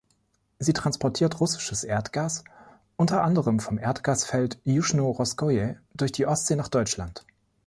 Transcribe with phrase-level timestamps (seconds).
[0.57, 2.43] Sie transportiert russisches Erdgas
[2.95, 7.23] unter anderem vom Erdgasfeld Juschno-Russkoje durch die Ostsee nach Deutschland.